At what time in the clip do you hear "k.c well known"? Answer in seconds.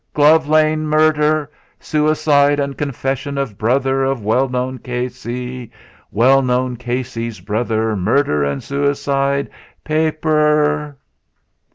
4.79-6.75